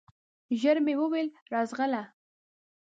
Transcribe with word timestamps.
ژر 0.59 0.77
مي 0.85 0.93
وویل! 0.97 1.29
راځغله 1.53 2.03